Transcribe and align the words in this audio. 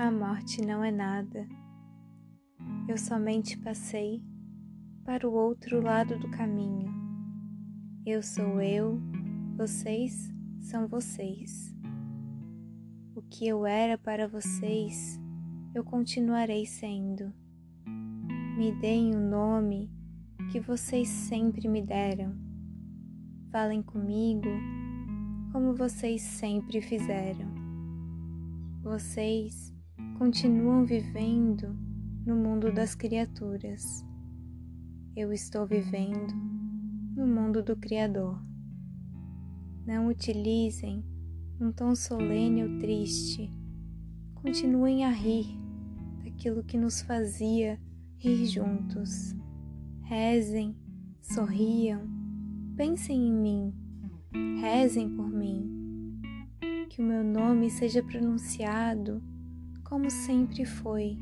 A 0.00 0.10
morte 0.10 0.64
não 0.64 0.82
é 0.82 0.90
nada. 0.90 1.46
Eu 2.88 2.96
somente 2.96 3.58
passei 3.58 4.24
para 5.04 5.28
o 5.28 5.34
outro 5.34 5.82
lado 5.82 6.18
do 6.18 6.30
caminho. 6.30 6.90
Eu 8.06 8.22
sou 8.22 8.62
eu, 8.62 8.98
vocês 9.58 10.32
são 10.58 10.88
vocês. 10.88 11.76
O 13.14 13.20
que 13.20 13.46
eu 13.46 13.66
era 13.66 13.98
para 13.98 14.26
vocês, 14.26 15.20
eu 15.74 15.84
continuarei 15.84 16.64
sendo. 16.64 17.30
Me 18.56 18.72
deem 18.80 19.14
o 19.14 19.20
nome 19.20 19.92
que 20.50 20.58
vocês 20.60 21.08
sempre 21.10 21.68
me 21.68 21.82
deram. 21.82 22.34
Falem 23.52 23.82
comigo 23.82 24.48
como 25.52 25.74
vocês 25.74 26.22
sempre 26.22 26.80
fizeram. 26.80 27.50
Vocês 28.82 29.78
continuam 30.18 30.84
vivendo 30.84 31.76
no 32.26 32.36
mundo 32.36 32.72
das 32.72 32.94
criaturas. 32.94 34.04
Eu 35.16 35.32
estou 35.32 35.66
vivendo 35.66 36.34
no 37.16 37.26
mundo 37.26 37.62
do 37.62 37.76
Criador. 37.76 38.40
Não 39.86 40.08
utilizem 40.08 41.04
um 41.60 41.72
tom 41.72 41.94
solene 41.94 42.64
ou 42.64 42.78
triste. 42.78 43.50
Continuem 44.34 45.04
a 45.04 45.10
rir 45.10 45.46
daquilo 46.22 46.62
que 46.62 46.78
nos 46.78 47.00
fazia 47.00 47.80
rir 48.16 48.46
juntos. 48.46 49.34
Rezem, 50.02 50.76
sorriam, 51.22 52.02
pensem 52.76 53.28
em 53.28 53.32
mim, 53.32 53.74
rezem 54.60 55.08
por 55.16 55.30
mim. 55.30 56.20
Que 56.90 57.00
o 57.00 57.04
meu 57.04 57.24
nome 57.24 57.70
seja 57.70 58.02
pronunciado 58.02 59.22
como 59.90 60.08
sempre 60.08 60.64
foi, 60.64 61.18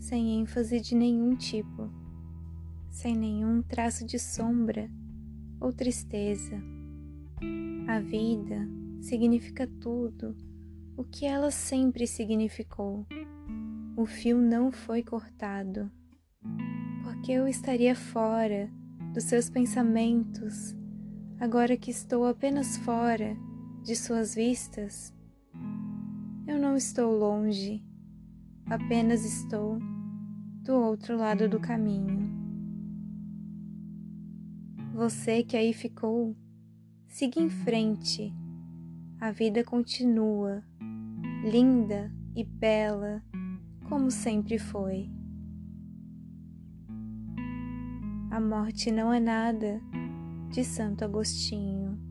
sem 0.00 0.40
ênfase 0.40 0.80
de 0.80 0.96
nenhum 0.96 1.36
tipo, 1.36 1.88
sem 2.90 3.16
nenhum 3.16 3.62
traço 3.62 4.04
de 4.04 4.18
sombra 4.18 4.90
ou 5.60 5.72
tristeza. 5.72 6.60
A 7.86 8.00
vida 8.00 8.68
significa 9.00 9.64
tudo 9.80 10.36
o 10.96 11.04
que 11.04 11.24
ela 11.24 11.52
sempre 11.52 12.04
significou. 12.04 13.06
O 13.96 14.04
fio 14.04 14.38
não 14.38 14.72
foi 14.72 15.04
cortado, 15.04 15.88
porque 17.04 17.30
eu 17.30 17.46
estaria 17.46 17.94
fora 17.94 18.68
dos 19.14 19.22
seus 19.22 19.48
pensamentos, 19.48 20.74
agora 21.38 21.76
que 21.76 21.92
estou 21.92 22.26
apenas 22.26 22.76
fora 22.78 23.36
de 23.84 23.94
suas 23.94 24.34
vistas. 24.34 25.16
Eu 26.48 26.58
não 26.58 26.74
estou 26.76 27.14
longe, 27.14 27.84
apenas 28.64 29.22
estou 29.22 29.78
do 30.62 30.72
outro 30.72 31.14
lado 31.14 31.46
do 31.46 31.60
caminho. 31.60 32.26
Você 34.94 35.42
que 35.42 35.58
aí 35.58 35.74
ficou, 35.74 36.34
siga 37.06 37.38
em 37.38 37.50
frente 37.50 38.34
a 39.20 39.30
vida 39.30 39.62
continua, 39.62 40.64
linda 41.44 42.10
e 42.34 42.42
bela, 42.44 43.22
como 43.86 44.10
sempre 44.10 44.58
foi. 44.58 45.10
A 48.30 48.40
morte 48.40 48.90
não 48.90 49.12
é 49.12 49.20
nada, 49.20 49.82
de 50.50 50.64
Santo 50.64 51.04
Agostinho. 51.04 52.07